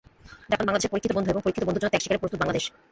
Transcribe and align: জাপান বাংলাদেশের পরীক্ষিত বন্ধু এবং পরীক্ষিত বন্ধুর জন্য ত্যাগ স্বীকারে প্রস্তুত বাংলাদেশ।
জাপান 0.51 0.65
বাংলাদেশের 0.67 0.91
পরীক্ষিত 0.93 1.13
বন্ধু 1.15 1.29
এবং 1.31 1.41
পরীক্ষিত 1.45 1.63
বন্ধুর 1.65 1.81
জন্য 1.81 1.91
ত্যাগ 1.93 2.03
স্বীকারে 2.03 2.21
প্রস্তুত 2.21 2.39
বাংলাদেশ। 2.41 2.63